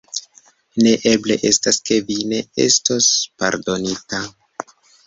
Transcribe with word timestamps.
Ne 0.85 0.93
eble 1.11 1.37
estas, 1.51 1.79
ke 1.91 1.99
vi 2.09 2.17
ne 2.33 2.41
estos 2.67 3.13
pardonita. 3.45 4.27